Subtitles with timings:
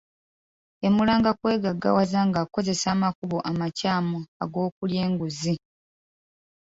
[0.87, 5.55] Emulanga kwegaggawaza ng'akozesa amakubo amakyamu ag'okulya enguzzi.